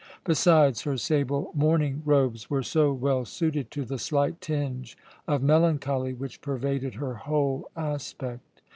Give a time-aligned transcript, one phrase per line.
[0.23, 6.11] Besides, her sable mourning robes were so well suited to the slight tinge of melancholy
[6.11, 8.63] which pervaded her whole aspect.